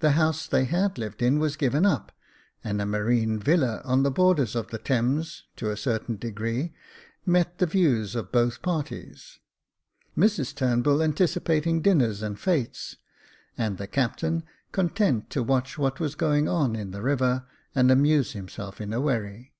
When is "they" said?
0.48-0.64